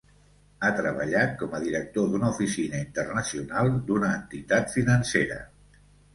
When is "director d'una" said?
1.63-2.31